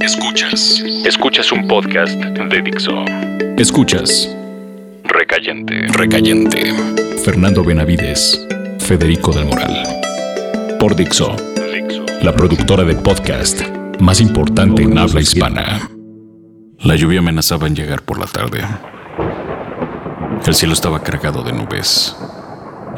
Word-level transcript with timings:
Escuchas. 0.00 0.82
Escuchas 1.06 1.50
un 1.52 1.66
podcast 1.66 2.12
de 2.12 2.62
Dixo. 2.62 3.04
Escuchas. 3.56 4.36
Recayente. 5.04 5.86
Recayente. 5.88 6.74
Fernando 7.24 7.64
Benavides. 7.64 8.46
Federico 8.78 9.32
del 9.32 9.46
Moral. 9.46 9.74
Por 10.78 10.94
Dixo. 10.94 11.34
La 12.20 12.34
productora 12.34 12.84
de 12.84 12.94
podcast 12.94 13.62
más 14.00 14.20
importante 14.20 14.82
en 14.82 14.98
habla 14.98 15.22
hispana. 15.22 15.88
La 16.80 16.96
lluvia 16.96 17.20
amenazaba 17.20 17.66
en 17.66 17.74
llegar 17.74 18.02
por 18.02 18.18
la 18.18 18.26
tarde. 18.26 18.60
El 20.46 20.54
cielo 20.54 20.74
estaba 20.74 21.02
cargado 21.02 21.42
de 21.42 21.52
nubes 21.54 22.14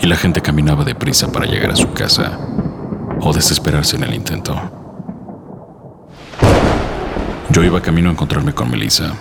y 0.00 0.06
la 0.08 0.16
gente 0.16 0.40
caminaba 0.40 0.84
deprisa 0.84 1.30
para 1.30 1.46
llegar 1.46 1.70
a 1.70 1.76
su 1.76 1.92
casa 1.92 2.38
o 3.20 3.32
desesperarse 3.32 3.96
en 3.96 4.02
el 4.02 4.14
intento. 4.14 4.79
Yo 7.52 7.64
iba 7.64 7.82
camino 7.82 8.08
a 8.08 8.12
encontrarme 8.12 8.54
con 8.54 8.70
Melissa, 8.70 9.12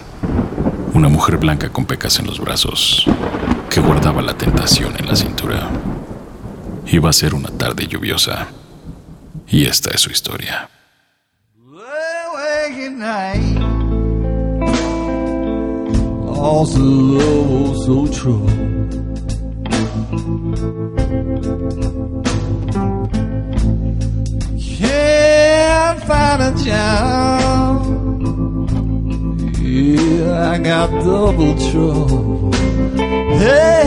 una 0.94 1.10
mujer 1.10 1.38
blanca 1.38 1.70
con 1.70 1.86
pecas 1.86 2.20
en 2.20 2.28
los 2.28 2.40
brazos, 2.40 3.06
que 3.70 3.82
guardaba 3.82 4.22
la 4.22 4.38
tentación 4.38 4.96
en 4.98 5.08
la 5.08 5.16
cintura. 5.16 5.68
Iba 6.86 7.10
a 7.10 7.14
ser 7.14 7.34
una 7.34 7.50
tarde 7.50 7.88
lluviosa, 7.88 8.48
y 9.48 9.66
esta 9.66 9.92
es 9.92 10.02
su 10.02 10.12
historia. 10.12 10.70
Yeah, 29.80 30.52
I 30.52 30.58
got 30.58 30.90
double 31.06 31.56
trouble. 31.72 32.52
Hey, 33.40 33.80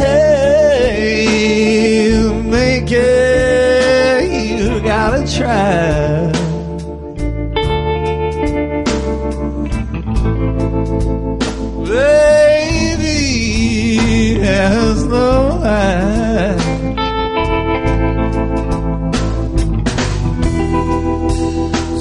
make 2.45 2.91
it, 2.91 4.25
you 4.59 4.81
gotta 4.81 5.27
try. 5.37 6.33
Baby, 12.95 13.19
there's 14.39 15.05
no 15.05 15.59
lie. 15.61 16.22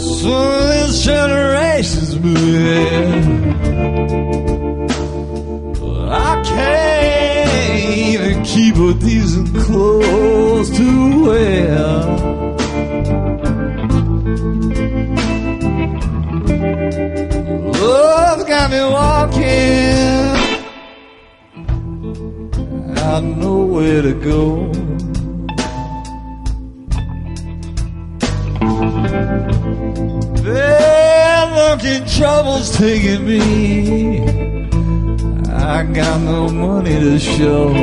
Of 0.03 0.23
this 0.23 1.03
generation's 1.03 2.19
moving. 2.19 3.53
I 6.09 6.41
can't 6.43 7.79
even 7.85 8.43
keep 8.43 8.75
a 8.77 8.93
decent 8.95 9.55
clothes 9.57 10.71
to 10.77 11.23
wear. 11.23 11.79
Love's 17.79 18.45
got 18.45 18.71
me 18.71 18.81
walking. 18.97 20.31
I 22.97 23.19
know 23.19 23.59
where 23.65 24.01
to 24.01 24.13
go. 24.13 24.80
Trouble's 32.21 32.69
taking 32.77 33.25
me. 33.25 34.19
I 35.49 35.81
got 35.91 36.21
no 36.21 36.49
money 36.49 36.99
to 36.99 37.17
show. 37.17 37.73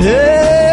Hey, 0.00 0.67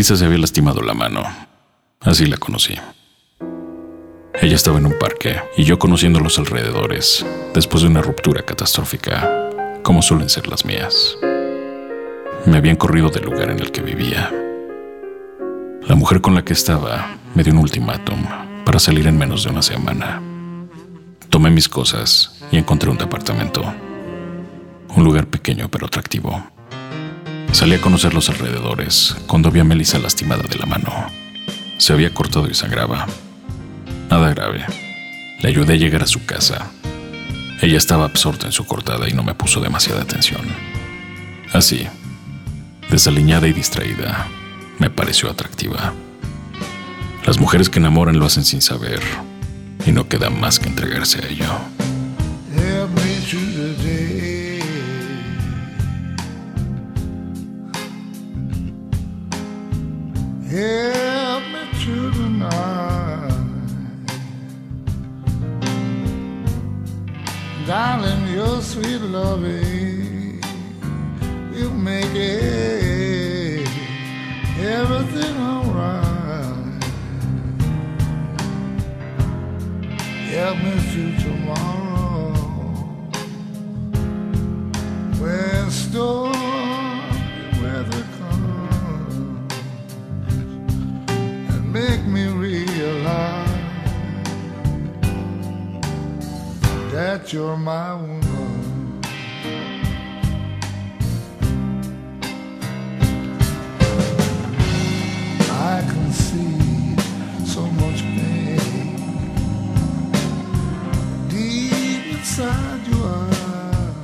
Melissa 0.00 0.16
se 0.16 0.24
había 0.24 0.38
lastimado 0.38 0.80
la 0.80 0.94
mano. 0.94 1.22
Así 2.00 2.24
la 2.24 2.38
conocí. 2.38 2.72
Ella 4.40 4.56
estaba 4.56 4.78
en 4.78 4.86
un 4.86 4.98
parque 4.98 5.42
y 5.58 5.64
yo 5.64 5.78
conociendo 5.78 6.20
los 6.20 6.38
alrededores, 6.38 7.26
después 7.52 7.82
de 7.82 7.90
una 7.90 8.00
ruptura 8.00 8.42
catastrófica, 8.42 9.50
como 9.82 10.00
suelen 10.00 10.30
ser 10.30 10.48
las 10.48 10.64
mías. 10.64 11.18
Me 12.46 12.56
habían 12.56 12.76
corrido 12.76 13.10
del 13.10 13.26
lugar 13.26 13.50
en 13.50 13.58
el 13.58 13.70
que 13.72 13.82
vivía. 13.82 14.32
La 15.86 15.96
mujer 15.96 16.22
con 16.22 16.34
la 16.34 16.46
que 16.46 16.54
estaba 16.54 17.18
me 17.34 17.44
dio 17.44 17.52
un 17.52 17.58
ultimátum 17.58 18.24
para 18.64 18.78
salir 18.78 19.06
en 19.06 19.18
menos 19.18 19.44
de 19.44 19.50
una 19.50 19.60
semana. 19.60 20.22
Tomé 21.28 21.50
mis 21.50 21.68
cosas 21.68 22.40
y 22.50 22.56
encontré 22.56 22.88
un 22.88 22.96
departamento. 22.96 23.62
Un 24.96 25.04
lugar 25.04 25.26
pequeño 25.26 25.68
pero 25.70 25.88
atractivo. 25.88 26.42
Salí 27.52 27.74
a 27.74 27.80
conocer 27.80 28.14
los 28.14 28.28
alrededores 28.30 29.16
cuando 29.26 29.50
vi 29.50 29.60
a 29.60 29.64
Melissa 29.64 29.98
lastimada 29.98 30.44
de 30.44 30.56
la 30.56 30.66
mano. 30.66 31.06
Se 31.78 31.92
había 31.92 32.14
cortado 32.14 32.48
y 32.48 32.54
sangraba. 32.54 33.06
Nada 34.08 34.32
grave. 34.32 34.64
Le 35.40 35.48
ayudé 35.48 35.74
a 35.74 35.76
llegar 35.76 36.02
a 36.02 36.06
su 36.06 36.24
casa. 36.24 36.70
Ella 37.60 37.76
estaba 37.76 38.04
absorta 38.04 38.46
en 38.46 38.52
su 38.52 38.64
cortada 38.64 39.08
y 39.08 39.12
no 39.12 39.22
me 39.22 39.34
puso 39.34 39.60
demasiada 39.60 40.02
atención. 40.02 40.42
Así, 41.52 41.86
desaliñada 42.88 43.48
y 43.48 43.52
distraída, 43.52 44.28
me 44.78 44.88
pareció 44.88 45.28
atractiva. 45.28 45.92
Las 47.26 47.38
mujeres 47.38 47.68
que 47.68 47.80
enamoran 47.80 48.18
lo 48.18 48.26
hacen 48.26 48.44
sin 48.44 48.62
saber 48.62 49.00
y 49.84 49.92
no 49.92 50.08
queda 50.08 50.30
más 50.30 50.58
que 50.58 50.68
entregarse 50.68 51.18
a 51.18 51.28
ello. 51.28 51.79
Darling, 67.70 68.26
your 68.34 68.60
sweet 68.62 69.00
loving 69.00 70.40
will 71.52 71.70
make 71.70 72.12
it 72.14 73.68
everything 74.58 75.36
alright. 75.36 76.82
Help 80.34 80.56
me 80.64 80.74
through 80.90 81.14
tomorrow 81.24 82.32
when 85.20 85.70
stormy 85.70 86.29
that 97.10 97.32
you're 97.32 97.56
my 97.56 97.92
woman. 97.96 99.00
I 105.50 105.82
can 105.90 106.12
see 106.12 106.94
so 107.44 107.62
much 107.82 108.00
pain 108.14 109.00
deep 111.28 112.14
inside 112.14 112.86
your 112.86 113.16
eyes. 113.42 113.94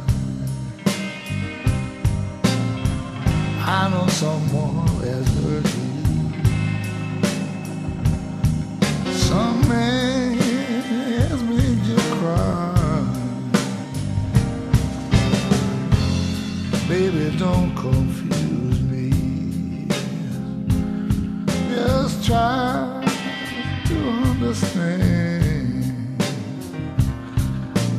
I 3.78 3.88
know 3.92 4.06
someone 4.08 4.95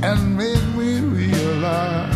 and 0.09 0.38
make 0.38 0.63
me 0.77 1.01
realize 1.01 2.15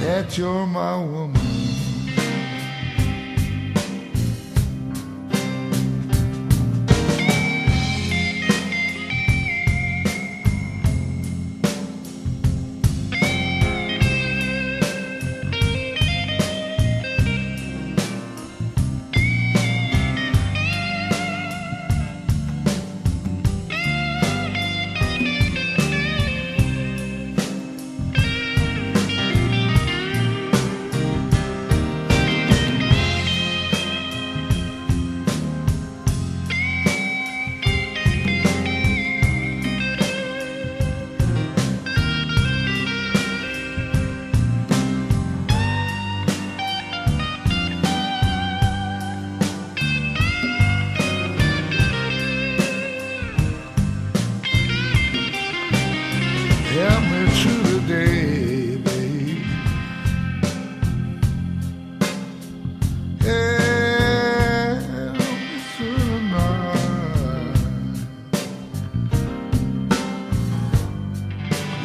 that 0.00 0.38
you're 0.38 0.64
my 0.64 0.96
woman. 0.96 1.43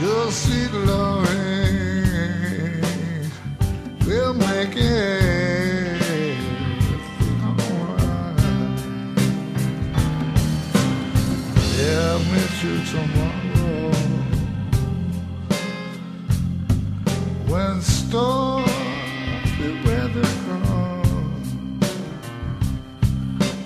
Your 0.01 0.32
sweet 0.32 0.72
loving 0.72 1.29
will 4.08 4.34
make 4.34 4.77
everything 4.77 6.39
alright. 7.44 8.39
Me 12.32 12.44
tomorrow 12.91 13.91
when 17.48 17.82
stormy 17.82 18.68
weather 19.86 20.29
comes 20.46 21.48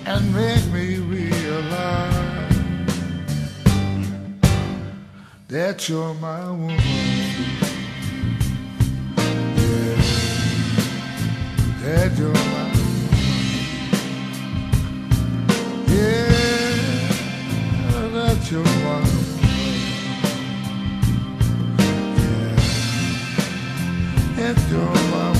and 0.06 0.22
make 0.34 0.64
that 5.54 5.88
you're 5.88 6.14
my 6.14 6.50
woman. 6.50 6.80
Yeah, 9.56 9.94
that 11.80 12.18
you're 12.18 12.32
my 12.32 12.64
woman. 12.74 13.08
Yeah, 15.86 16.28
that 18.14 18.50
you're 18.50 18.64
my 18.64 18.98
woman. 18.98 19.38
Yeah, 22.18 22.54
that 24.36 24.58
you're 24.72 24.82
my 24.82 25.28
woman. 25.28 25.33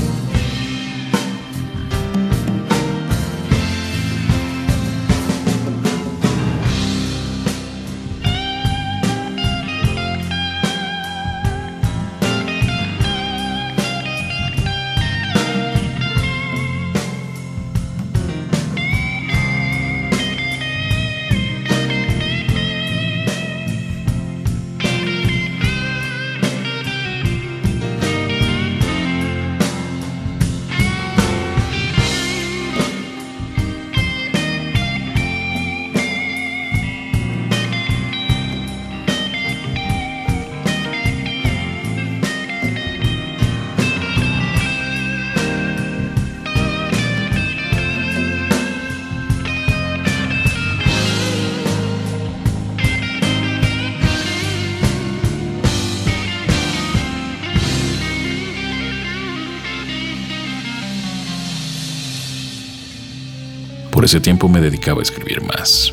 Ese 64.04 64.20
tiempo 64.20 64.50
me 64.50 64.60
dedicaba 64.60 65.00
a 65.00 65.02
escribir 65.02 65.42
más. 65.42 65.90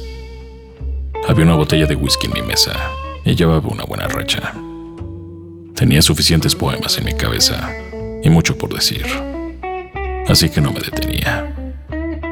Había 1.30 1.46
una 1.46 1.56
botella 1.56 1.86
de 1.86 1.96
whisky 1.96 2.28
en 2.28 2.34
mi 2.34 2.42
mesa 2.42 2.74
y 3.24 3.36
llevaba 3.36 3.70
una 3.70 3.86
buena 3.86 4.10
racha. 4.10 4.54
Tenía 5.76 6.02
suficientes 6.02 6.54
poemas 6.54 6.98
en 6.98 7.06
mi 7.06 7.14
cabeza 7.14 7.72
y 8.22 8.30
mucho 8.30 8.58
por 8.58 8.74
decir. 8.74 9.06
Así 10.28 10.50
que 10.50 10.60
no 10.60 10.74
me 10.74 10.82
detenía. 10.82 11.56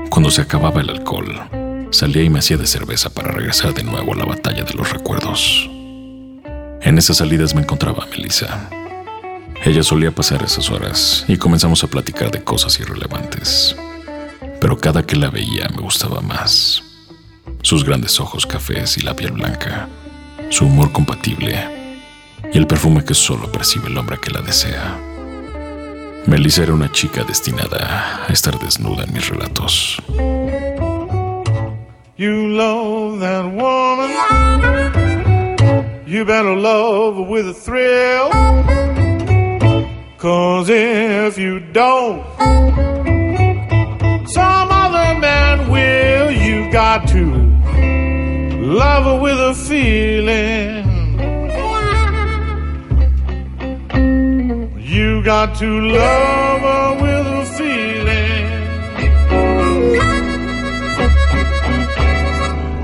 Cuando 0.09 0.29
se 0.29 0.41
acababa 0.41 0.81
el 0.81 0.89
alcohol, 0.89 1.87
salía 1.91 2.23
y 2.23 2.29
me 2.29 2.39
hacía 2.39 2.57
de 2.57 2.67
cerveza 2.67 3.09
para 3.09 3.31
regresar 3.31 3.73
de 3.73 3.83
nuevo 3.83 4.11
a 4.11 4.17
la 4.17 4.25
batalla 4.25 4.65
de 4.65 4.73
los 4.73 4.91
recuerdos. 4.91 5.69
En 6.81 6.97
esas 6.97 7.15
salidas 7.15 7.55
me 7.55 7.61
encontraba 7.61 8.03
a 8.03 8.07
Melissa. 8.07 8.69
Ella 9.63 9.83
solía 9.83 10.11
pasar 10.11 10.43
esas 10.43 10.69
horas 10.71 11.23
y 11.29 11.37
comenzamos 11.37 11.85
a 11.85 11.87
platicar 11.87 12.31
de 12.31 12.43
cosas 12.43 12.77
irrelevantes. 12.81 13.77
Pero 14.61 14.77
cada 14.77 15.05
que 15.05 15.15
la 15.15 15.29
veía 15.29 15.67
me 15.75 15.81
gustaba 15.81 16.21
más. 16.21 16.83
Sus 17.61 17.83
grandes 17.83 18.19
ojos 18.19 18.45
cafés 18.45 18.97
y 18.97 19.01
la 19.01 19.15
piel 19.15 19.31
blanca, 19.31 19.87
su 20.49 20.65
humor 20.65 20.91
compatible 20.91 21.55
y 22.53 22.57
el 22.57 22.67
perfume 22.67 23.03
que 23.03 23.13
solo 23.13 23.51
percibe 23.51 23.87
el 23.87 23.97
hombre 23.97 24.17
que 24.19 24.31
la 24.31 24.41
desea. 24.41 24.97
Melissa 26.25 26.63
era 26.63 26.73
una 26.73 26.91
chica 26.91 27.23
destinada 27.23 28.25
a 28.27 28.31
estar 28.31 28.57
desnuda 28.59 29.03
en 29.03 29.13
mis 29.13 29.29
relatos. 29.29 30.01
You 32.17 32.49
love 32.49 33.19
that 33.21 33.45
woman. 33.45 34.11
You 36.05 36.25
better 36.25 36.55
love 36.55 37.29
with 37.29 37.47
a 37.47 37.53
thrill. 37.53 38.29
Cause 40.17 40.69
if 40.69 41.37
you 41.37 41.61
don't, 41.71 42.21
some 44.29 44.69
other 44.71 45.19
man 45.19 45.69
will. 45.71 46.29
You 46.31 46.71
got 46.71 47.07
to 47.09 47.23
love 48.61 49.05
her 49.05 49.19
with 49.19 49.39
a 49.39 49.55
feeling. 49.55 50.87
You 54.77 55.23
got 55.23 55.55
to 55.55 55.81
love 55.81 56.61
her 56.61 56.89
with 57.03 57.27
a 57.41 57.45
feeling. 57.57 58.45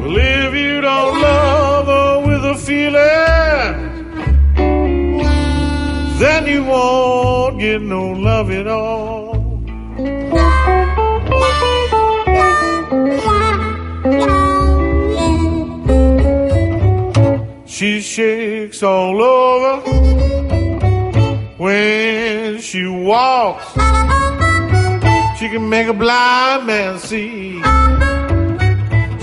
Well, 0.02 0.18
if 0.18 0.54
you 0.56 0.82
don't 0.82 1.22
love 1.22 1.88
her 1.88 2.28
with 2.28 2.44
a 2.46 2.56
feeling, 2.56 3.74
then 6.20 6.48
you 6.48 6.64
won't 6.64 7.60
get 7.60 7.82
no 7.82 8.12
love 8.12 8.50
at 8.50 8.68
all. 8.68 9.26
She 17.78 18.00
shakes 18.00 18.82
all 18.84 19.22
over 19.22 19.82
when 21.58 22.62
she 22.62 22.88
walks. 22.88 23.70
She 25.38 25.50
can 25.50 25.68
make 25.68 25.88
a 25.88 25.94
blind 25.94 26.68
man 26.68 26.98
see. 27.00 27.56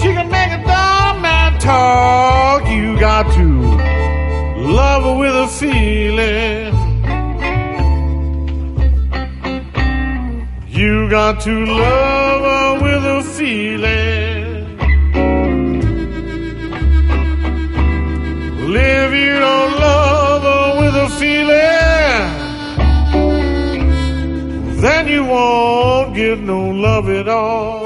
She 0.03 0.09
can 0.13 0.29
make 0.31 0.53
a 0.53 0.63
dumb 0.67 1.23
man 1.23 1.59
talk. 1.61 2.69
You 2.69 3.01
got 3.01 3.33
to 3.37 3.49
love 4.61 5.05
her 5.05 5.17
with 5.17 5.35
a 5.35 5.49
feeling. 5.49 6.75
You 10.69 11.09
got 11.09 11.41
to 11.45 11.65
love 11.65 12.43
her 12.43 12.85
with 12.85 13.03
a 13.03 13.23
feeling. 13.35 14.12
If 18.75 19.13
you 19.13 19.39
don't 19.39 19.73
love 19.79 20.43
her 20.43 20.81
with 20.81 20.95
a 20.95 21.09
feeling, 21.21 21.61
then 24.81 25.09
you 25.09 25.25
won't 25.25 26.15
get 26.15 26.41
no 26.41 26.71
love 26.71 27.11
at 27.11 27.29
all. 27.29 27.82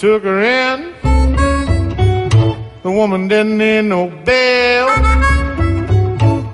Took 0.00 0.22
her 0.22 0.40
in. 0.40 0.94
The 2.82 2.90
woman 2.90 3.28
didn't 3.28 3.58
need 3.58 3.82
no 3.82 4.08
bail. 4.24 4.86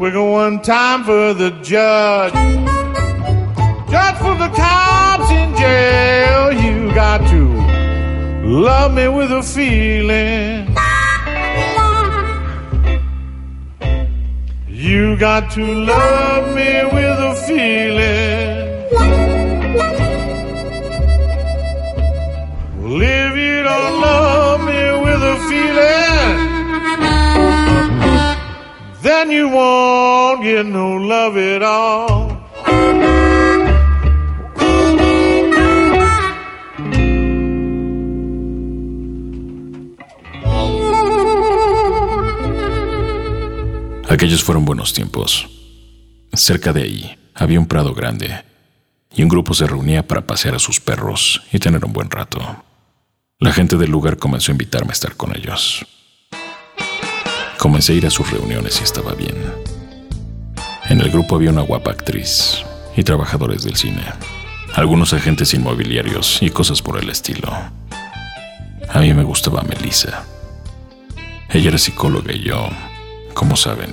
We 0.00 0.10
go 0.10 0.32
one 0.32 0.60
time 0.62 1.04
for 1.04 1.32
the 1.32 1.50
judge. 1.62 2.32
Judge 3.88 4.16
for 4.16 4.34
the 4.34 4.50
cops 4.52 5.30
in 5.30 5.54
jail. 5.54 6.52
You 6.60 6.92
got 6.92 7.18
to 7.30 7.42
love 8.44 8.92
me 8.92 9.06
with 9.06 9.30
a 9.30 9.44
feeling. 9.44 10.74
You 14.68 15.16
got 15.18 15.52
to 15.52 15.64
love 15.64 16.52
me 16.52 16.84
with 16.96 17.18
a 17.30 17.34
feeling. 17.46 18.66
Well, 22.82 23.35
then 29.06 29.30
you 29.30 29.48
won't 29.48 30.42
get 30.42 30.66
no 30.66 30.96
love 30.96 31.36
at 31.36 31.62
all. 31.62 32.36
Aquellos 44.08 44.42
fueron 44.42 44.64
buenos 44.64 44.92
tiempos. 44.92 45.48
Cerca 46.32 46.72
de 46.72 46.82
ahí 46.82 47.18
había 47.34 47.58
un 47.58 47.66
prado 47.66 47.94
grande 47.94 48.44
y 49.14 49.22
un 49.22 49.28
grupo 49.28 49.54
se 49.54 49.66
reunía 49.66 50.06
para 50.06 50.26
pasear 50.26 50.54
a 50.54 50.58
sus 50.58 50.80
perros 50.80 51.42
y 51.52 51.58
tener 51.58 51.84
un 51.84 51.92
buen 51.92 52.10
rato. 52.10 52.65
La 53.38 53.52
gente 53.52 53.76
del 53.76 53.90
lugar 53.90 54.16
comenzó 54.16 54.50
a 54.50 54.54
invitarme 54.54 54.90
a 54.90 54.92
estar 54.94 55.14
con 55.14 55.36
ellos. 55.36 55.84
Comencé 57.58 57.92
a 57.92 57.96
ir 57.96 58.06
a 58.06 58.10
sus 58.10 58.30
reuniones 58.30 58.80
y 58.80 58.84
estaba 58.84 59.12
bien. 59.12 59.36
En 60.88 61.02
el 61.02 61.10
grupo 61.10 61.36
había 61.36 61.50
una 61.50 61.60
guapa 61.60 61.90
actriz 61.90 62.64
y 62.96 63.02
trabajadores 63.02 63.62
del 63.62 63.76
cine, 63.76 64.02
algunos 64.72 65.12
agentes 65.12 65.52
inmobiliarios 65.52 66.38
y 66.40 66.48
cosas 66.48 66.80
por 66.80 66.98
el 66.98 67.10
estilo. 67.10 67.52
A 68.88 69.00
mí 69.00 69.12
me 69.12 69.22
gustaba 69.22 69.60
Melissa. 69.64 70.24
Ella 71.50 71.68
era 71.68 71.78
psicóloga 71.78 72.32
y 72.32 72.40
yo, 72.40 72.70
como 73.34 73.54
saben, 73.56 73.90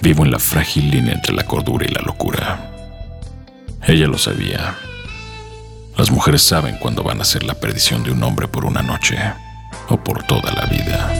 vivo 0.00 0.24
en 0.24 0.30
la 0.30 0.38
frágil 0.38 0.88
línea 0.88 1.14
entre 1.14 1.34
la 1.34 1.44
cordura 1.46 1.84
y 1.84 1.92
la 1.92 2.02
locura. 2.02 2.70
Ella 3.88 4.06
lo 4.06 4.18
sabía. 4.18 4.76
Las 6.02 6.10
mujeres 6.10 6.42
saben 6.42 6.78
cuándo 6.78 7.04
van 7.04 7.20
a 7.20 7.24
ser 7.24 7.44
la 7.44 7.54
perdición 7.54 8.02
de 8.02 8.10
un 8.10 8.20
hombre 8.24 8.48
por 8.48 8.64
una 8.64 8.82
noche 8.82 9.16
o 9.88 9.96
por 9.96 10.20
toda 10.24 10.50
la 10.50 10.66
vida. 10.66 11.12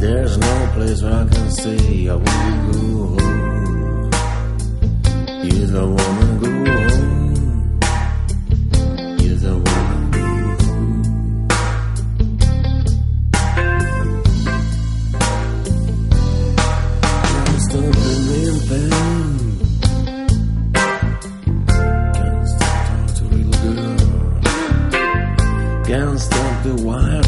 There's 0.00 0.38
no 0.38 0.70
place 0.74 1.02
where 1.02 1.12
I 1.12 1.26
can 1.28 1.50
say 1.50 2.08
I 2.08 2.14
wanna 2.14 2.72
go 2.72 2.78
home. 3.08 4.10
Yes, 5.44 5.70
I 5.74 5.84
wanna 5.84 6.38
go 6.40 6.73
Can't 25.94 26.18
stop 26.18 26.64
the 26.64 26.74
wild 26.82 27.23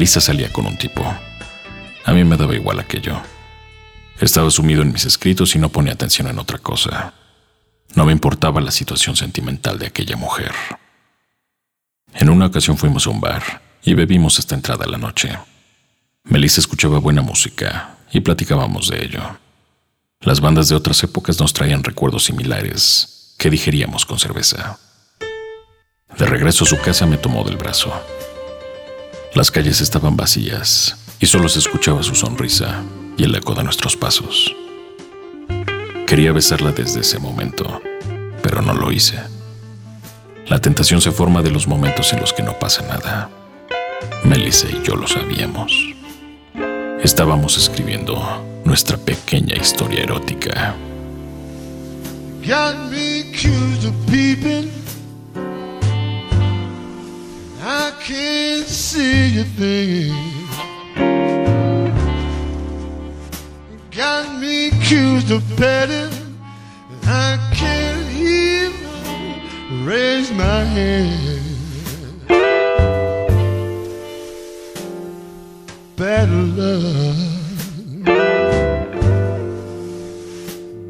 Melissa 0.00 0.22
salía 0.22 0.50
con 0.50 0.64
un 0.64 0.78
tipo. 0.78 1.04
A 2.06 2.12
mí 2.14 2.24
me 2.24 2.38
daba 2.38 2.54
igual 2.54 2.80
aquello. 2.80 3.20
Estaba 4.18 4.50
sumido 4.50 4.80
en 4.80 4.92
mis 4.92 5.04
escritos 5.04 5.54
y 5.54 5.58
no 5.58 5.68
ponía 5.68 5.92
atención 5.92 6.26
en 6.28 6.38
otra 6.38 6.56
cosa. 6.56 7.12
No 7.94 8.06
me 8.06 8.12
importaba 8.12 8.62
la 8.62 8.70
situación 8.70 9.14
sentimental 9.14 9.78
de 9.78 9.88
aquella 9.88 10.16
mujer. 10.16 10.52
En 12.14 12.30
una 12.30 12.46
ocasión 12.46 12.78
fuimos 12.78 13.06
a 13.06 13.10
un 13.10 13.20
bar 13.20 13.60
y 13.82 13.92
bebimos 13.92 14.38
hasta 14.38 14.54
entrada 14.54 14.86
la 14.86 14.96
noche. 14.96 15.38
Melissa 16.24 16.62
escuchaba 16.62 16.98
buena 16.98 17.20
música 17.20 17.98
y 18.10 18.20
platicábamos 18.20 18.88
de 18.88 19.04
ello. 19.04 19.38
Las 20.20 20.40
bandas 20.40 20.70
de 20.70 20.76
otras 20.76 21.02
épocas 21.02 21.38
nos 21.38 21.52
traían 21.52 21.84
recuerdos 21.84 22.24
similares 22.24 23.34
que 23.36 23.50
digeríamos 23.50 24.06
con 24.06 24.18
cerveza. 24.18 24.78
De 26.16 26.24
regreso 26.24 26.64
a 26.64 26.68
su 26.68 26.78
casa 26.80 27.04
me 27.04 27.18
tomó 27.18 27.44
del 27.44 27.58
brazo. 27.58 27.92
Las 29.34 29.52
calles 29.52 29.80
estaban 29.80 30.16
vacías 30.16 30.96
y 31.20 31.26
solo 31.26 31.48
se 31.48 31.60
escuchaba 31.60 32.02
su 32.02 32.16
sonrisa 32.16 32.82
y 33.16 33.22
el 33.22 33.34
eco 33.34 33.54
de 33.54 33.62
nuestros 33.62 33.96
pasos. 33.96 34.54
Quería 36.06 36.32
besarla 36.32 36.72
desde 36.72 37.00
ese 37.00 37.20
momento, 37.20 37.80
pero 38.42 38.60
no 38.60 38.74
lo 38.74 38.90
hice. 38.90 39.20
La 40.48 40.60
tentación 40.60 41.00
se 41.00 41.12
forma 41.12 41.42
de 41.42 41.52
los 41.52 41.68
momentos 41.68 42.12
en 42.12 42.20
los 42.20 42.32
que 42.32 42.42
no 42.42 42.58
pasa 42.58 42.82
nada. 42.88 43.30
Melissa 44.24 44.66
y 44.68 44.82
yo 44.82 44.96
lo 44.96 45.06
sabíamos. 45.06 45.72
Estábamos 47.00 47.56
escribiendo 47.56 48.20
nuestra 48.64 48.96
pequeña 48.96 49.54
historia 49.56 50.02
erótica. 50.02 50.74
I 57.62 57.92
can't 58.00 58.66
see 58.66 59.38
a 59.38 59.44
thing. 59.44 60.14
Got 63.90 64.40
me 64.40 64.68
accused 64.68 65.30
of 65.30 65.42
petting. 65.58 66.10
I 67.04 67.38
can't 67.54 68.10
even 68.12 69.84
raise 69.84 70.32
my 70.32 70.64
hand. 70.64 71.50
Bad 75.96 76.30
luck. 76.30 77.16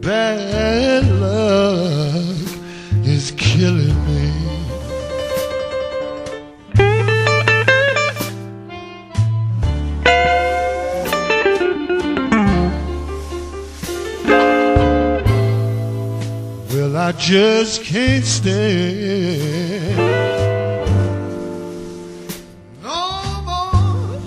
Bad 0.03 0.90
Well, 17.11 17.19
just 17.19 17.83
can't 17.83 18.25
stand 18.25 19.97
no 22.85 23.43
more 23.45 24.21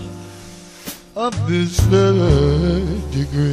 of 1.15 1.49
this 1.49 1.79
third 1.79 3.11
degree. 3.11 3.52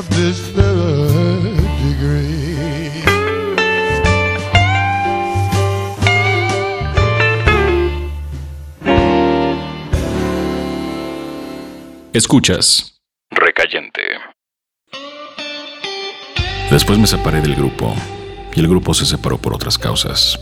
Of 0.00 0.08
this 0.16 0.40
third 0.54 1.56
degree. 1.84 2.90
Escuchas. 12.14 12.98
Recayente. 13.30 14.00
Después 16.70 16.98
me 16.98 17.06
separé 17.06 17.42
del 17.42 17.54
grupo 17.54 17.94
y 18.54 18.60
el 18.60 18.68
grupo 18.68 18.94
se 18.94 19.04
separó 19.04 19.36
por 19.36 19.52
otras 19.52 19.76
causas. 19.76 20.40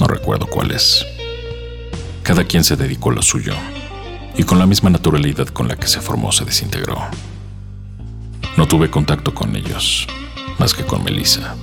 No 0.00 0.06
recuerdo 0.06 0.46
cuáles. 0.46 1.04
Cada 2.22 2.44
quien 2.44 2.64
se 2.64 2.76
dedicó 2.76 3.10
a 3.10 3.14
lo 3.16 3.22
suyo 3.22 3.52
y 4.34 4.44
con 4.44 4.58
la 4.58 4.66
misma 4.66 4.88
naturalidad 4.88 5.48
con 5.48 5.68
la 5.68 5.76
que 5.76 5.88
se 5.88 6.00
formó 6.00 6.32
se 6.32 6.46
desintegró. 6.46 7.06
No 8.58 8.66
tuve 8.66 8.90
contacto 8.90 9.32
con 9.32 9.54
ellos, 9.54 10.08
más 10.58 10.74
que 10.74 10.82
con 10.82 11.04
Melissa. 11.04 11.54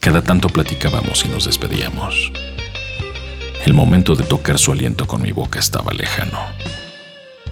Cada 0.00 0.20
tanto 0.20 0.48
platicábamos 0.48 1.24
y 1.24 1.28
nos 1.28 1.44
despedíamos. 1.44 2.32
El 3.64 3.72
momento 3.72 4.16
de 4.16 4.24
tocar 4.24 4.58
su 4.58 4.72
aliento 4.72 5.06
con 5.06 5.22
mi 5.22 5.30
boca 5.30 5.60
estaba 5.60 5.92
lejano. 5.92 6.36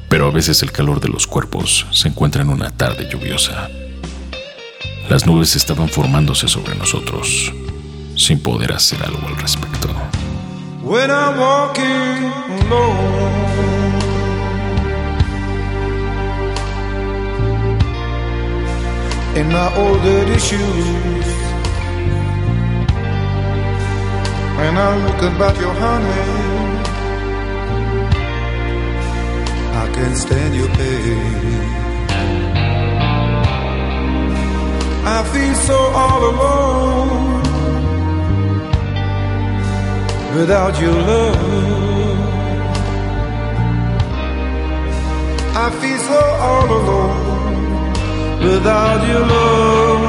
Pero 0.09 0.27
a 0.27 0.33
veces 0.33 0.61
el 0.65 0.73
calor 0.73 0.99
de 0.99 1.07
los 1.07 1.29
cuerpos 1.29 1.87
se 1.93 2.09
encuentra 2.09 2.43
en 2.43 2.49
una 2.49 2.71
tarde 2.71 3.09
lluviosa. 3.09 3.69
Las 5.09 5.25
nubes 5.25 5.55
estaban 5.55 5.89
formándose 5.89 6.49
sobre 6.49 6.75
nosotros, 6.75 7.53
sin 8.17 8.43
poder 8.43 8.73
hacer 8.73 9.05
algo 9.05 9.25
al 9.29 9.37
respecto. 9.37 9.89
when 10.83 11.13
I'm. 11.13 11.39
In 19.39 19.47
my 19.49 19.69
old 19.77 20.03
dirty 20.03 20.39
shoes, 20.39 21.29
and 24.65 24.75
I 24.79 24.91
look 25.07 25.23
about 25.33 25.57
your 25.63 25.75
honey, 25.85 26.27
I 29.83 29.85
can't 29.95 30.17
stand 30.17 30.55
your 30.55 30.69
pain. 30.69 31.61
I 35.17 35.19
feel 35.33 35.55
so 35.55 35.79
all 36.03 36.23
alone. 36.31 37.31
without 40.35 40.81
your 40.81 40.93
love. 40.93 41.37
I 45.65 45.71
feel 45.81 45.99
so 45.99 46.21
all 46.49 46.71
alone 46.79 47.30
without 48.41 49.01
your 49.07 49.25
love. 49.27 50.01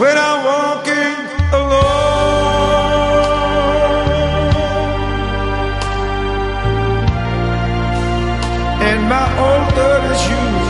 When 0.00 0.16
I'm 0.16 0.38
walking 0.52 1.16
alone 1.60 2.00
and 8.88 9.00
my 9.14 9.26
old 9.44 9.66
dirty 9.78 10.14
shoes. 10.24 10.68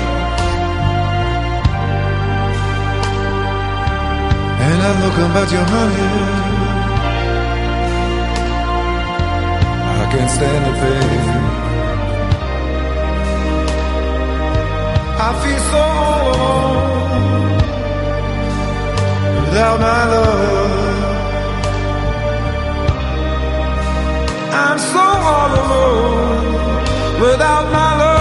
And 4.66 4.78
I 4.88 4.90
look 5.02 5.16
at 5.40 5.48
your 5.56 5.66
honey. 5.74 6.10
I 10.00 10.04
can't 10.12 10.30
stand 10.30 10.62
the 10.66 10.72
pain. 10.80 11.69
I 15.22 15.28
feel 15.42 15.60
so 15.72 15.82
alone 16.32 17.10
without 19.44 19.76
my 19.86 20.02
love. 20.12 20.70
I'm 24.64 24.78
so 24.78 25.04
all 25.32 25.52
alone 25.62 27.20
without 27.20 27.64
my 27.70 27.90
love. 27.98 28.19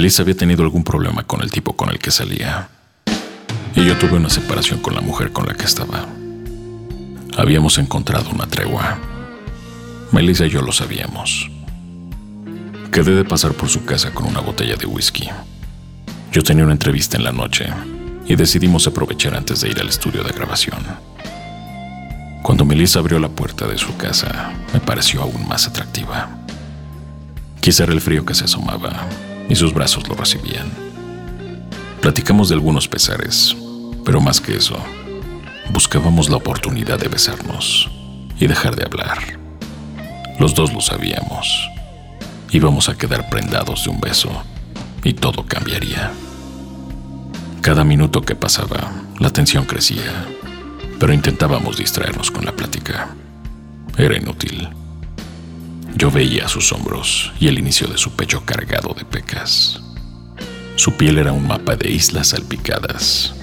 Melissa 0.00 0.22
había 0.22 0.34
tenido 0.34 0.62
algún 0.62 0.82
problema 0.82 1.24
con 1.24 1.42
el 1.42 1.50
tipo 1.50 1.76
con 1.76 1.90
el 1.90 1.98
que 1.98 2.10
salía. 2.10 2.70
Y 3.74 3.84
yo 3.84 3.98
tuve 3.98 4.14
una 4.14 4.30
separación 4.30 4.80
con 4.80 4.94
la 4.94 5.02
mujer 5.02 5.30
con 5.30 5.46
la 5.46 5.52
que 5.52 5.66
estaba. 5.66 6.06
Habíamos 7.36 7.76
encontrado 7.76 8.30
una 8.30 8.46
tregua. 8.46 8.98
Melissa 10.10 10.46
y 10.46 10.48
yo 10.48 10.62
lo 10.62 10.72
sabíamos. 10.72 11.50
Quedé 12.90 13.14
de 13.14 13.26
pasar 13.26 13.52
por 13.52 13.68
su 13.68 13.84
casa 13.84 14.10
con 14.14 14.24
una 14.24 14.40
botella 14.40 14.74
de 14.76 14.86
whisky. 14.86 15.28
Yo 16.32 16.42
tenía 16.42 16.64
una 16.64 16.72
entrevista 16.72 17.18
en 17.18 17.24
la 17.24 17.32
noche 17.32 17.66
y 18.24 18.36
decidimos 18.36 18.86
aprovechar 18.86 19.36
antes 19.36 19.60
de 19.60 19.68
ir 19.68 19.80
al 19.82 19.90
estudio 19.90 20.24
de 20.24 20.32
grabación. 20.32 20.80
Cuando 22.42 22.64
Melissa 22.64 23.00
abrió 23.00 23.18
la 23.18 23.28
puerta 23.28 23.66
de 23.66 23.76
su 23.76 23.94
casa, 23.98 24.50
me 24.72 24.80
pareció 24.80 25.20
aún 25.20 25.46
más 25.46 25.68
atractiva. 25.68 26.30
Quizá 27.60 27.84
era 27.84 27.92
el 27.92 28.00
frío 28.00 28.24
que 28.24 28.32
se 28.32 28.44
asomaba 28.44 29.06
y 29.50 29.56
sus 29.56 29.74
brazos 29.74 30.08
lo 30.08 30.14
recibían. 30.14 30.70
Platicamos 32.00 32.48
de 32.48 32.54
algunos 32.54 32.88
pesares, 32.88 33.54
pero 34.06 34.22
más 34.22 34.40
que 34.40 34.56
eso, 34.56 34.78
buscábamos 35.72 36.30
la 36.30 36.36
oportunidad 36.36 36.98
de 36.98 37.08
besarnos 37.08 37.90
y 38.38 38.46
dejar 38.46 38.76
de 38.76 38.84
hablar. 38.84 39.18
Los 40.38 40.54
dos 40.54 40.72
lo 40.72 40.80
sabíamos. 40.80 41.68
Íbamos 42.50 42.88
a 42.88 42.96
quedar 42.96 43.28
prendados 43.28 43.84
de 43.84 43.90
un 43.90 44.00
beso 44.00 44.30
y 45.04 45.12
todo 45.12 45.44
cambiaría. 45.44 46.12
Cada 47.60 47.84
minuto 47.84 48.22
que 48.22 48.34
pasaba, 48.34 48.90
la 49.18 49.30
tensión 49.30 49.66
crecía, 49.66 50.24
pero 50.98 51.12
intentábamos 51.12 51.76
distraernos 51.76 52.30
con 52.30 52.46
la 52.46 52.52
plática. 52.52 53.14
Era 53.98 54.16
inútil. 54.16 54.68
Yo 55.96 56.10
veía 56.10 56.48
sus 56.48 56.72
hombros 56.72 57.32
y 57.38 57.48
el 57.48 57.58
inicio 57.58 57.86
de 57.86 57.98
su 57.98 58.12
pecho 58.12 58.44
cargado 58.44 58.94
de 58.94 59.04
pecas. 59.04 59.80
Su 60.76 60.96
piel 60.96 61.18
era 61.18 61.32
un 61.32 61.46
mapa 61.46 61.76
de 61.76 61.90
islas 61.90 62.28
salpicadas. 62.28 63.34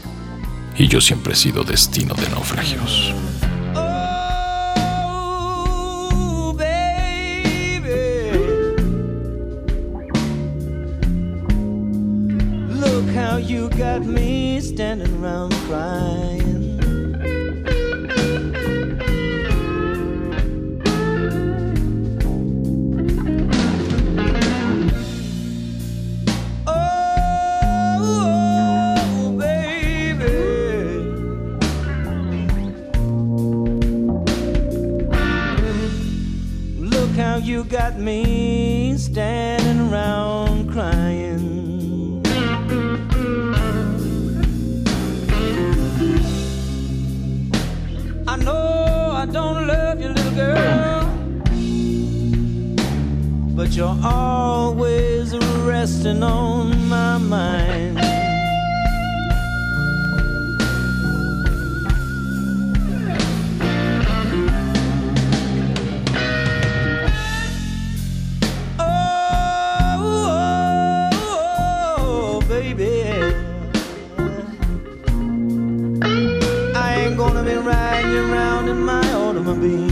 Y 0.77 0.87
yo 0.87 1.01
siempre 1.01 1.33
he 1.33 1.35
sido 1.35 1.63
destino 1.63 2.13
de 2.15 2.29
naufragios. 2.29 3.13
Oh, 13.29 13.39
you 13.39 13.69
got 13.69 14.03
me 14.03 14.59
standing 14.59 15.23
around 15.23 15.53
crying. 15.67 16.56
how 37.17 37.37
you 37.37 37.63
got 37.63 37.97
me 37.97 38.95
standing 38.95 39.89
around 39.89 40.71
crying. 40.71 42.21
I 48.27 48.35
know 48.35 49.11
I 49.15 49.25
don't 49.25 49.65
love 49.65 49.99
you, 49.99 50.09
little 50.09 50.31
girl, 50.35 51.09
but 53.55 53.71
you're 53.71 53.97
always 54.03 55.35
resting 55.65 56.21
on 56.21 56.87
my 56.87 57.17
mind. 57.17 57.96
in 78.67 78.83
my 78.83 79.13
automobile. 79.13 79.86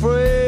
afraid 0.00 0.39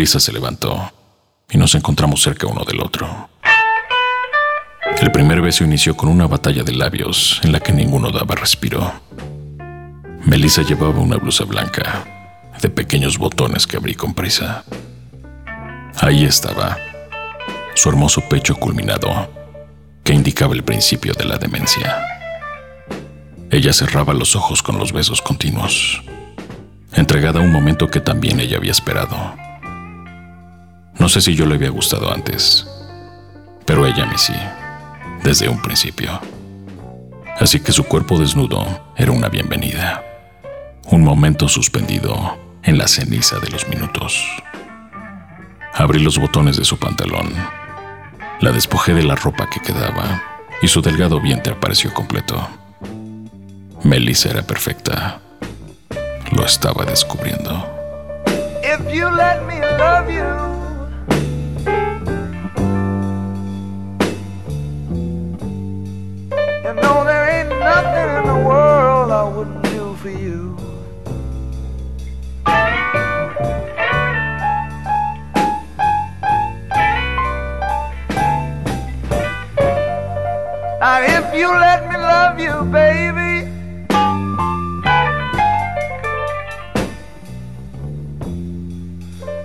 Melissa 0.00 0.18
se 0.18 0.32
levantó 0.32 0.90
y 1.50 1.58
nos 1.58 1.74
encontramos 1.74 2.22
cerca 2.22 2.46
uno 2.46 2.64
del 2.64 2.80
otro. 2.80 3.28
El 4.98 5.12
primer 5.12 5.42
beso 5.42 5.62
inició 5.62 5.94
con 5.94 6.08
una 6.08 6.26
batalla 6.26 6.62
de 6.62 6.72
labios 6.72 7.38
en 7.44 7.52
la 7.52 7.60
que 7.60 7.74
ninguno 7.74 8.10
daba 8.10 8.34
respiro. 8.34 8.94
Melissa 10.24 10.62
llevaba 10.62 11.00
una 11.00 11.18
blusa 11.18 11.44
blanca 11.44 12.50
de 12.62 12.70
pequeños 12.70 13.18
botones 13.18 13.66
que 13.66 13.76
abrí 13.76 13.94
con 13.94 14.14
prisa. 14.14 14.64
Ahí 15.98 16.24
estaba, 16.24 16.78
su 17.74 17.90
hermoso 17.90 18.22
pecho 18.26 18.56
culminado, 18.56 19.10
que 20.02 20.14
indicaba 20.14 20.54
el 20.54 20.64
principio 20.64 21.12
de 21.12 21.26
la 21.26 21.36
demencia. 21.36 22.06
Ella 23.50 23.74
cerraba 23.74 24.14
los 24.14 24.34
ojos 24.34 24.62
con 24.62 24.78
los 24.78 24.94
besos 24.94 25.20
continuos, 25.20 26.02
entregada 26.94 27.40
a 27.40 27.42
un 27.42 27.52
momento 27.52 27.88
que 27.88 28.00
también 28.00 28.40
ella 28.40 28.56
había 28.56 28.72
esperado. 28.72 29.49
No 31.00 31.08
sé 31.08 31.22
si 31.22 31.34
yo 31.34 31.46
le 31.46 31.54
había 31.54 31.70
gustado 31.70 32.12
antes, 32.12 32.66
pero 33.64 33.86
ella 33.86 34.04
mí 34.04 34.18
sí, 34.18 34.34
desde 35.24 35.48
un 35.48 35.60
principio. 35.62 36.20
Así 37.38 37.58
que 37.58 37.72
su 37.72 37.84
cuerpo 37.84 38.18
desnudo 38.18 38.64
era 38.98 39.10
una 39.10 39.30
bienvenida, 39.30 40.04
un 40.90 41.02
momento 41.02 41.48
suspendido 41.48 42.38
en 42.62 42.76
la 42.76 42.86
ceniza 42.86 43.38
de 43.38 43.48
los 43.48 43.66
minutos. 43.66 44.22
Abrí 45.72 46.00
los 46.00 46.18
botones 46.18 46.58
de 46.58 46.66
su 46.66 46.78
pantalón, 46.78 47.32
la 48.40 48.52
despojé 48.52 48.92
de 48.92 49.02
la 49.02 49.14
ropa 49.14 49.48
que 49.48 49.60
quedaba 49.60 50.22
y 50.60 50.68
su 50.68 50.82
delgado 50.82 51.18
vientre 51.18 51.54
apareció 51.54 51.94
completo. 51.94 52.46
Melissa 53.84 54.28
era 54.28 54.42
perfecta. 54.42 55.20
Lo 56.32 56.44
estaba 56.44 56.84
descubriendo. 56.84 57.66
Me 59.46 60.59
wouldn't 69.34 69.62
do 69.64 69.94
for 69.96 70.10
you. 70.10 70.56
Now 80.80 81.02
if 81.02 81.34
you 81.34 81.48
let 81.48 81.88
me 81.88 81.96
love 81.96 82.40
you, 82.40 82.54
baby. 82.72 83.48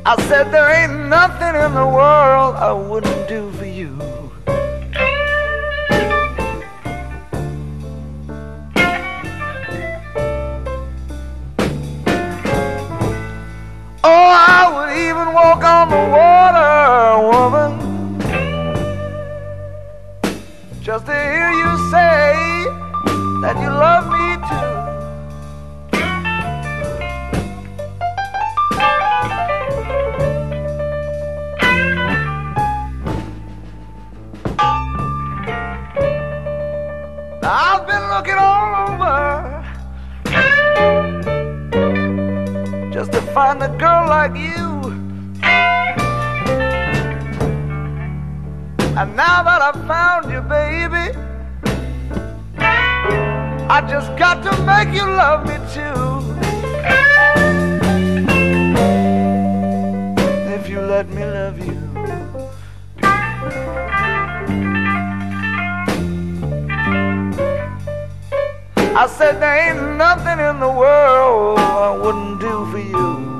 I 0.07 0.15
said 0.27 0.51
there 0.51 0.69
ain't 0.79 1.09
nothing 1.09 1.55
in 1.65 1.73
the 1.73 1.87
world 1.97 2.55
I 2.55 2.71
wouldn't 2.71 3.27
do 3.27 3.51
for 3.51 3.64
you. 3.64 3.64
Walk 15.35 15.63
on 15.65 15.89
the 15.89 16.03
water, 16.15 17.19
woman, 17.29 17.71
just 20.81 21.05
to 21.07 21.11
hear 21.11 21.51
you 21.51 21.71
say 21.91 22.33
that 23.41 23.55
you 23.61 23.69
love 23.69 24.05
me 24.15 24.37
too. 24.47 24.71
I've 37.43 37.85
been 37.85 38.05
looking 38.13 38.39
all 38.39 38.73
over 38.87 39.17
just 42.93 43.11
to 43.11 43.21
find 43.33 43.61
a 43.61 43.67
girl 43.77 44.07
like 44.07 44.33
you. 44.37 44.64
And 48.97 49.13
now 49.13 49.43
that 49.43 49.61
I've 49.61 49.85
found 49.87 50.31
you, 50.31 50.39
baby, 50.39 51.11
I 53.67 53.85
just 53.89 54.15
got 54.17 54.41
to 54.43 54.51
make 54.63 54.95
you 54.95 55.03
love 55.03 55.45
me 55.45 55.57
too. 55.75 56.15
If 60.49 60.69
you 60.69 60.79
let 60.79 61.09
me 61.09 61.25
love 61.25 61.59
you. 61.59 61.75
I 68.97 69.07
said 69.07 69.41
there 69.41 69.71
ain't 69.71 69.97
nothing 69.97 70.39
in 70.39 70.61
the 70.61 70.71
world 70.71 71.59
I 71.59 71.97
wouldn't 71.97 72.39
do 72.39 72.65
for 72.71 72.79
you. 72.79 73.34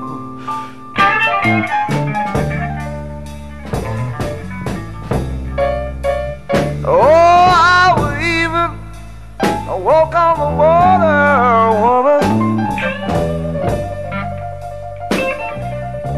Walk 9.86 10.12
on 10.16 10.34
the 10.40 10.50
water, 10.62 11.70
woman, 11.84 12.24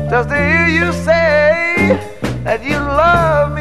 just 0.09 0.29
to 0.31 0.37
hear 0.37 0.69
you 0.69 0.91
say 0.91 2.01
that 2.45 2.65
you 2.65 2.79
love 2.79 3.53
me 3.55 3.58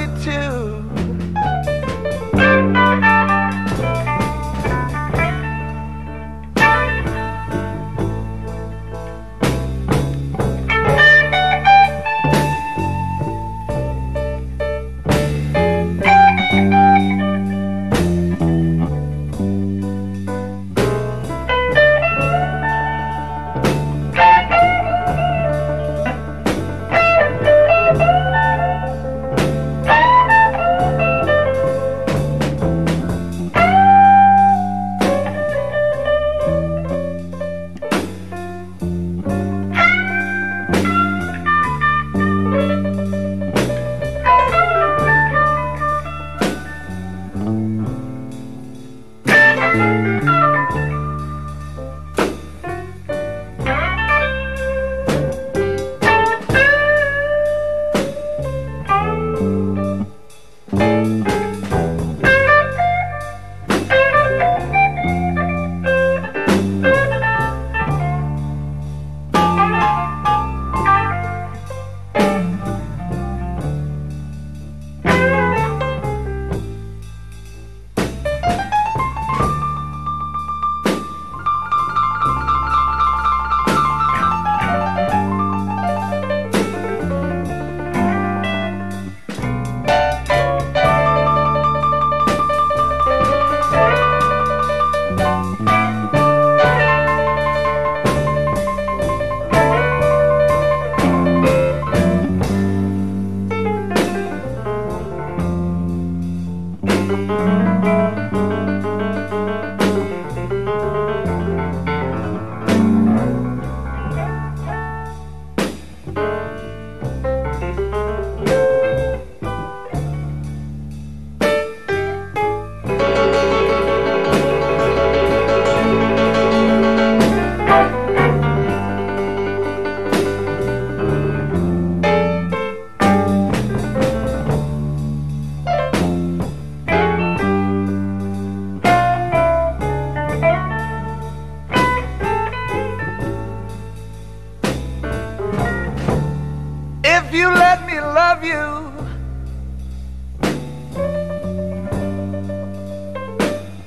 you, 147.97 148.03
love 148.03 148.43
you. 148.43 148.63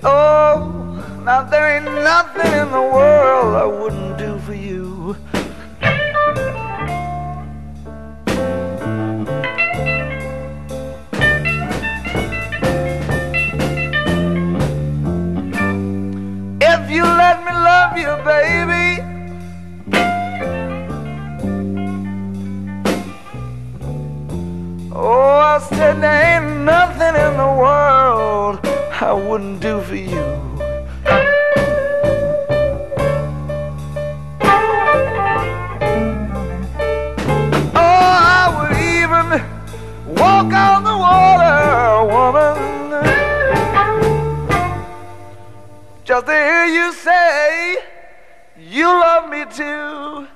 Oh, 0.02 1.22
now 1.24 1.42
there 1.44 1.76
ain't 1.76 1.84
nothing 1.84 2.52
in 2.60 2.70
the 2.72 2.86
world 2.96 3.54
I 3.54 3.66
wouldn't 3.66 4.18
do 4.18 4.38
for 4.40 4.54
you. 4.54 5.16
If 16.72 16.90
you 16.90 17.04
let 17.04 17.36
me 17.44 17.52
love 17.52 17.96
you, 17.96 18.12
baby. 18.24 18.59
I 29.02 29.14
wouldn't 29.14 29.60
do 29.60 29.80
for 29.80 29.94
you. 29.94 30.18
Oh, 37.74 38.10
I 38.36 38.44
would 38.56 38.76
even 38.76 39.40
walk 40.16 40.52
on 40.52 40.84
the 40.84 40.98
water, 40.98 42.04
woman. 42.12 42.58
Just 46.04 46.26
to 46.26 46.32
hear 46.32 46.66
you 46.66 46.92
say 46.92 47.78
you 48.58 48.84
love 48.84 49.30
me 49.30 49.46
too. 49.46 50.26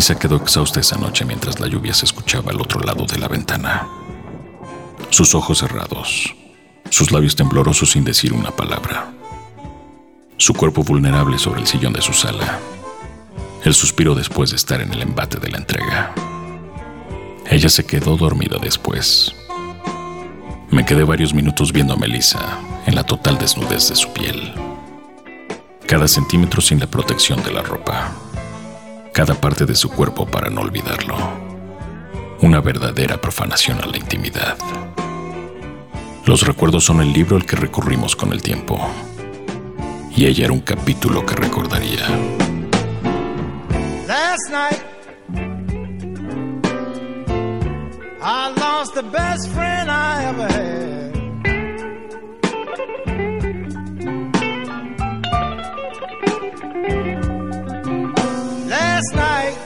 Melissa 0.00 0.18
quedó 0.18 0.36
exhausta 0.36 0.80
esa 0.80 0.96
noche 0.96 1.26
mientras 1.26 1.60
la 1.60 1.66
lluvia 1.66 1.92
se 1.92 2.06
escuchaba 2.06 2.52
al 2.52 2.60
otro 2.62 2.80
lado 2.80 3.04
de 3.04 3.18
la 3.18 3.28
ventana. 3.28 3.86
Sus 5.10 5.34
ojos 5.34 5.58
cerrados, 5.58 6.34
sus 6.88 7.12
labios 7.12 7.36
temblorosos 7.36 7.90
sin 7.90 8.02
decir 8.02 8.32
una 8.32 8.50
palabra. 8.50 9.12
Su 10.38 10.54
cuerpo 10.54 10.82
vulnerable 10.84 11.38
sobre 11.38 11.60
el 11.60 11.66
sillón 11.66 11.92
de 11.92 12.00
su 12.00 12.14
sala. 12.14 12.58
El 13.62 13.74
suspiro 13.74 14.14
después 14.14 14.48
de 14.48 14.56
estar 14.56 14.80
en 14.80 14.90
el 14.90 15.02
embate 15.02 15.36
de 15.36 15.50
la 15.50 15.58
entrega. 15.58 16.14
Ella 17.50 17.68
se 17.68 17.84
quedó 17.84 18.16
dormida 18.16 18.56
después. 18.58 19.34
Me 20.70 20.86
quedé 20.86 21.04
varios 21.04 21.34
minutos 21.34 21.74
viendo 21.74 21.92
a 21.92 21.98
en 22.86 22.94
la 22.94 23.04
total 23.04 23.36
desnudez 23.36 23.90
de 23.90 23.96
su 23.96 24.10
piel. 24.14 24.54
Cada 25.86 26.08
centímetro 26.08 26.62
sin 26.62 26.80
la 26.80 26.86
protección 26.86 27.42
de 27.42 27.52
la 27.52 27.60
ropa 27.60 28.29
cada 29.20 29.38
parte 29.38 29.66
de 29.66 29.74
su 29.74 29.90
cuerpo 29.90 30.24
para 30.24 30.48
no 30.48 30.62
olvidarlo. 30.62 31.14
Una 32.40 32.62
verdadera 32.62 33.20
profanación 33.20 33.78
a 33.82 33.86
la 33.86 33.98
intimidad. 33.98 34.56
Los 36.24 36.46
recuerdos 36.46 36.84
son 36.84 37.02
el 37.02 37.12
libro 37.12 37.36
al 37.36 37.44
que 37.44 37.54
recurrimos 37.54 38.16
con 38.16 38.32
el 38.32 38.40
tiempo. 38.40 38.80
Y 40.16 40.24
ella 40.24 40.44
era 40.46 40.54
un 40.54 40.60
capítulo 40.60 41.26
que 41.26 41.34
recordaría. 41.34 42.08
Last 44.08 44.50
night, 44.50 44.82
I 48.22 48.54
lost 48.58 48.94
the 48.94 49.02
best 49.02 49.50
friend 49.50 49.90
I 49.90 50.24
ever 50.30 50.50
had. 50.50 51.09
Last 59.00 59.14
night, 59.14 59.56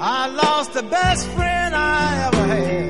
I 0.00 0.26
lost 0.28 0.72
the 0.72 0.82
best 0.82 1.28
friend 1.32 1.74
I 1.74 2.28
ever 2.28 2.46
had. 2.46 2.83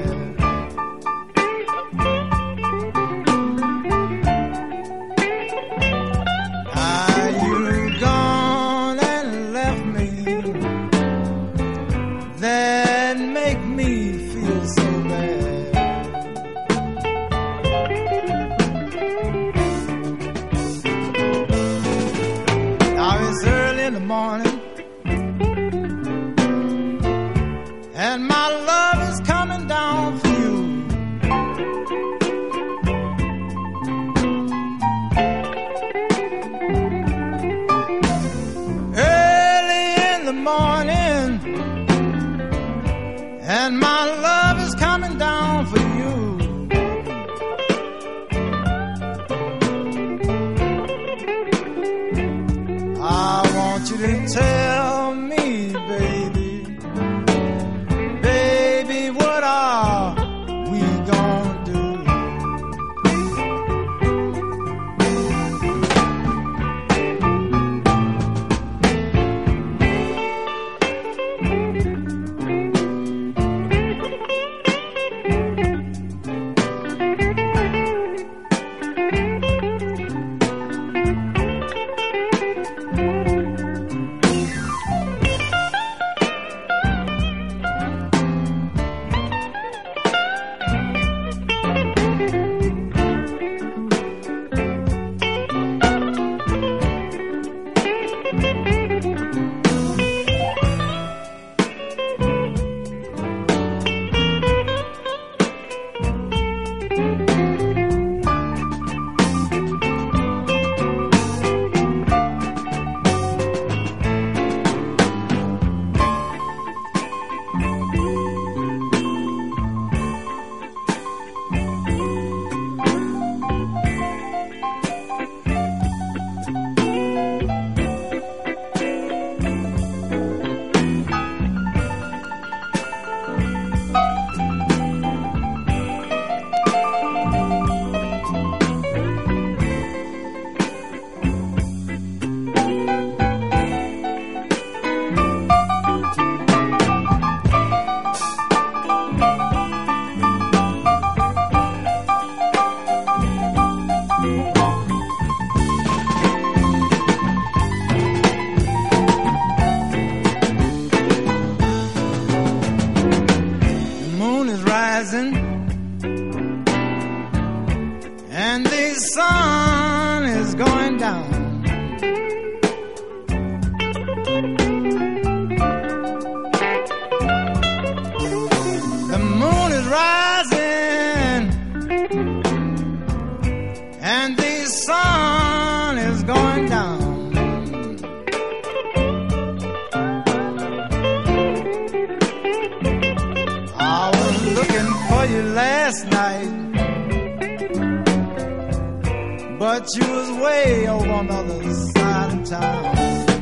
But 199.85 199.97
you 199.97 200.13
was 200.13 200.31
way 200.31 200.89
over 200.89 201.11
on 201.11 201.27
the 201.27 201.35
other 201.35 201.75
side 201.75 202.41
of 202.41 202.49
town. 202.49 203.34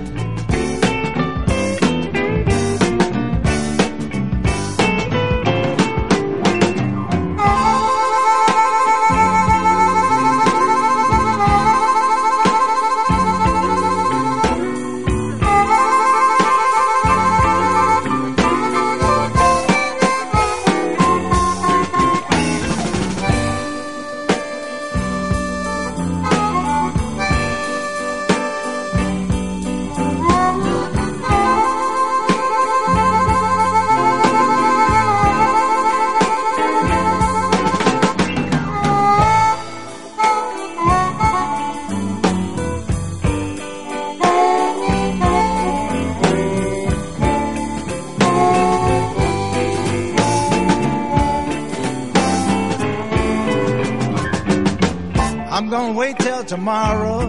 Tomorrow. 56.62 57.28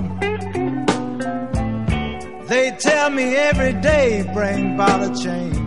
They 2.45 2.69
tell 2.77 3.09
me 3.09 3.35
every 3.35 3.73
day 3.73 4.29
bring 4.31 4.75
about 4.75 5.01
a 5.01 5.23
change. 5.23 5.57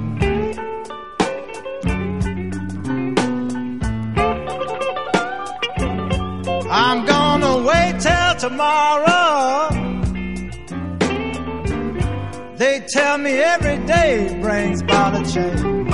I'm 6.70 7.06
gonna 7.06 7.54
wait 7.66 7.98
till 7.98 8.34
tomorrow. 8.38 9.68
They 12.54 12.86
tell 12.86 13.18
me 13.18 13.32
every 13.32 13.84
day 13.84 14.38
brings 14.40 14.80
about 14.82 15.20
a 15.20 15.32
change. 15.34 15.85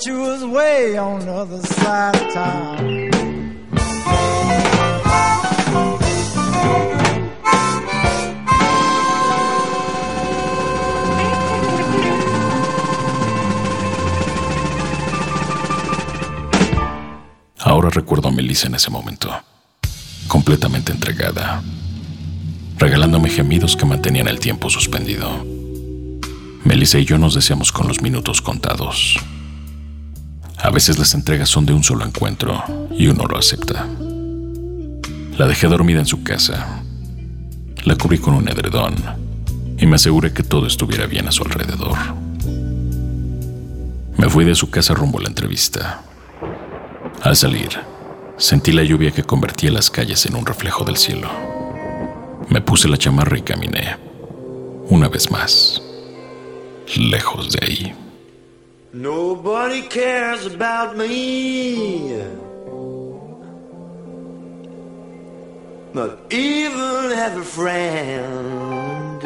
But 0.00 0.06
you 0.06 0.20
was 0.20 0.44
way 0.44 0.96
on 0.96 1.20
the 1.20 1.32
other 1.32 1.60
side 1.60 2.16
of 2.16 2.32
town. 2.32 3.10
Ahora 17.62 17.90
recuerdo 17.90 18.28
a 18.28 18.30
Melissa 18.30 18.68
en 18.68 18.74
ese 18.74 18.90
momento, 18.90 19.30
completamente 20.28 20.92
entregada, 20.92 21.62
regalándome 22.78 23.28
gemidos 23.28 23.76
que 23.76 23.84
mantenían 23.84 24.28
el 24.28 24.40
tiempo 24.40 24.70
suspendido. 24.70 25.44
Melissa 26.64 26.98
y 26.98 27.04
yo 27.04 27.18
nos 27.18 27.34
deseamos 27.34 27.70
con 27.70 27.86
los 27.86 28.00
minutos 28.00 28.40
contados. 28.40 29.18
A 30.62 30.70
veces 30.70 30.98
las 30.98 31.14
entregas 31.14 31.48
son 31.48 31.64
de 31.64 31.72
un 31.72 31.82
solo 31.82 32.04
encuentro 32.04 32.62
y 32.90 33.06
uno 33.06 33.24
lo 33.24 33.38
acepta. 33.38 33.86
La 35.38 35.46
dejé 35.46 35.68
dormida 35.68 36.00
en 36.00 36.06
su 36.06 36.22
casa. 36.22 36.82
La 37.84 37.96
cubrí 37.96 38.18
con 38.18 38.34
un 38.34 38.46
edredón 38.46 38.94
y 39.78 39.86
me 39.86 39.96
aseguré 39.96 40.34
que 40.34 40.42
todo 40.42 40.66
estuviera 40.66 41.06
bien 41.06 41.26
a 41.26 41.32
su 41.32 41.42
alrededor. 41.42 41.96
Me 44.18 44.28
fui 44.28 44.44
de 44.44 44.54
su 44.54 44.68
casa 44.68 44.92
rumbo 44.92 45.18
a 45.18 45.22
la 45.22 45.28
entrevista. 45.28 46.02
Al 47.22 47.36
salir, 47.36 47.70
sentí 48.36 48.72
la 48.72 48.84
lluvia 48.84 49.12
que 49.12 49.24
convertía 49.24 49.70
las 49.70 49.90
calles 49.90 50.26
en 50.26 50.36
un 50.36 50.44
reflejo 50.44 50.84
del 50.84 50.98
cielo. 50.98 51.30
Me 52.50 52.60
puse 52.60 52.86
la 52.86 52.98
chamarra 52.98 53.38
y 53.38 53.42
caminé, 53.42 53.96
una 54.90 55.08
vez 55.08 55.30
más, 55.30 55.80
lejos 56.96 57.50
de 57.52 57.66
ahí. 57.66 57.94
Nobody 58.92 59.82
cares 59.82 60.46
about 60.46 60.96
me. 60.96 62.16
Not 65.94 66.32
even 66.32 67.10
have 67.14 67.36
a 67.38 67.44
friend. 67.44 69.22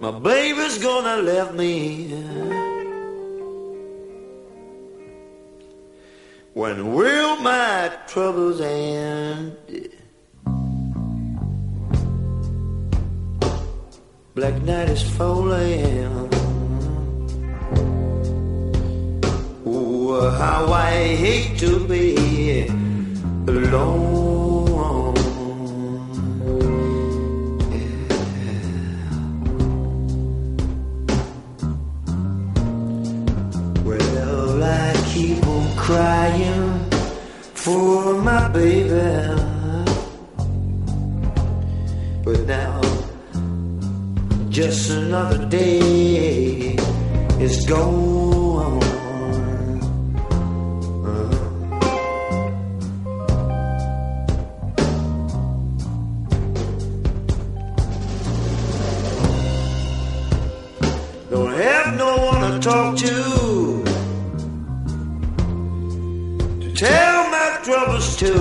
My 0.00 0.10
baby's 0.10 0.78
gonna 0.78 1.22
leave 1.22 1.54
me. 1.54 2.08
When 6.54 6.94
will 6.94 7.36
my 7.36 7.92
troubles 8.08 8.60
end? 8.60 9.56
Black 14.38 14.62
night 14.62 14.88
is 14.88 15.02
falling. 15.02 16.30
Oh, 19.66 20.30
how 20.38 20.72
I 20.72 20.92
hate 21.16 21.58
to 21.58 21.80
be 21.88 22.68
alone. 23.48 25.14
Well, 33.84 34.62
I 34.62 34.92
keep 35.12 35.44
on 35.48 35.76
crying 35.76 36.90
for 37.54 38.22
my 38.22 38.46
baby. 38.50 39.47
Just 44.58 44.90
another 44.90 45.46
day 45.46 46.74
is 47.38 47.64
gone. 47.64 48.82
Uh-huh. 51.06 51.78
Don't 61.30 61.54
have 61.54 61.94
no 61.96 62.16
one 62.16 62.40
to 62.50 62.58
talk 62.58 62.96
to 62.96 63.84
to 66.62 66.68
tell 66.74 67.30
my 67.30 67.60
troubles 67.62 68.16
to. 68.16 68.32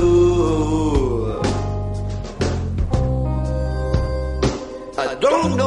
I 4.98 5.14
don't 5.22 5.56
know 5.56 5.67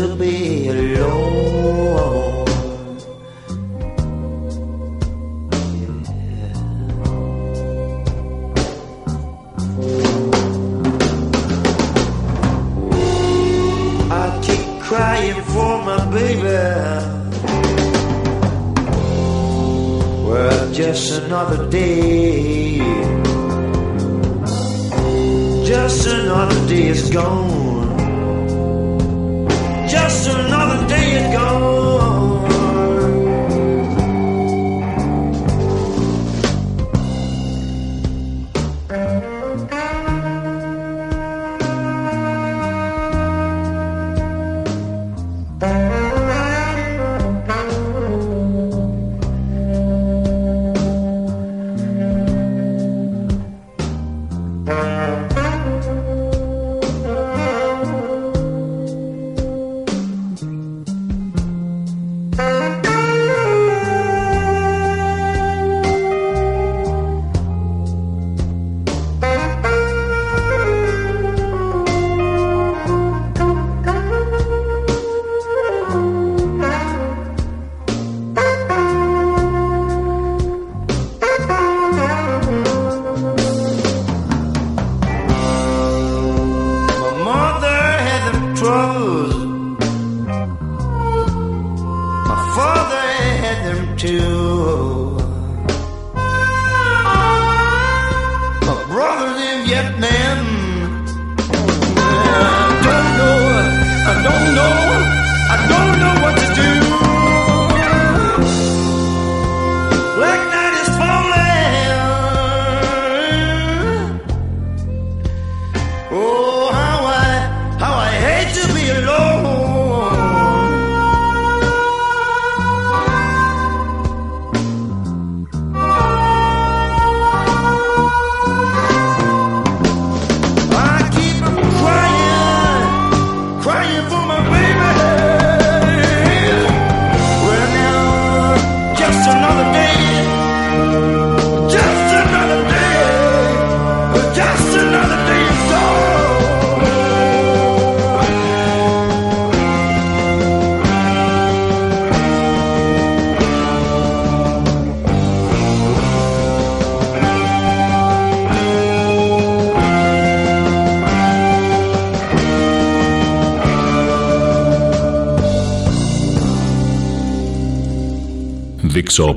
to 0.00 0.16
be 0.16 0.68
alone. 0.68 2.46
Yeah. 5.76 6.54
I 14.10 14.40
keep 14.40 14.64
crying 14.80 15.42
for 15.52 15.82
my 15.84 16.00
baby. 16.16 16.60
Well, 20.26 20.72
just 20.72 21.12
another 21.22 21.68
day. 21.68 22.78
Just 25.66 26.06
another 26.06 26.68
day 26.68 26.86
is 26.86 27.10
gone. 27.10 27.59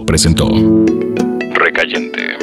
Presentó 0.05 0.47
Recayente. 1.55 2.37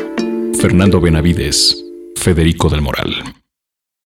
Fernando 0.61 1.01
Benavides, 1.01 1.81
Federico 2.17 2.69
del 2.69 2.83
Moral. 2.83 3.40